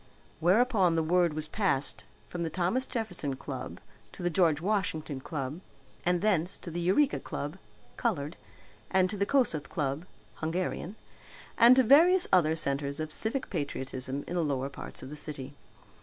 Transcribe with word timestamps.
Whereupon 0.39 0.95
the 0.95 1.03
word 1.03 1.35
was 1.35 1.47
passed 1.47 2.05
from 2.27 2.41
the 2.41 2.49
Thomas 2.49 2.87
Jefferson 2.87 3.35
Club 3.35 3.79
to 4.13 4.23
the 4.23 4.31
George 4.31 4.59
Washington 4.59 5.19
Club 5.19 5.61
and 6.03 6.21
thence 6.23 6.57
to 6.57 6.71
the 6.71 6.79
Eureka 6.79 7.19
Club 7.19 7.59
(coloured), 7.97 8.35
and 8.89 9.11
to 9.11 9.15
the 9.15 9.27
Kossuth 9.27 9.69
Club 9.69 10.05
(Hungarian), 10.37 10.95
and 11.55 11.75
to 11.75 11.83
various 11.83 12.27
other 12.33 12.55
centres 12.55 12.99
of 12.99 13.11
civic 13.13 13.51
patriotism 13.51 14.23
in 14.25 14.33
the 14.33 14.41
lower 14.43 14.69
parts 14.69 15.03
of 15.03 15.11
the 15.11 15.15
city. 15.15 15.53